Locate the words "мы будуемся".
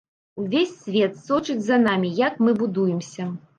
2.47-3.31